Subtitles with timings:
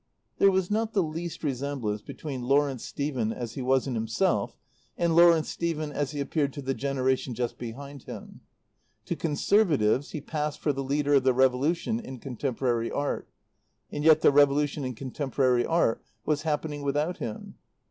[0.39, 4.57] There was not the least resemblance between Lawrence Stephen as he was in himself
[4.97, 8.41] and Lawrence Stephen as he appeared to the generation just behind him.
[9.05, 13.29] To conservatives he passed for the leader of the revolution in contemporary art,
[13.91, 17.57] and yet the revolution in contemporary art was happening without him.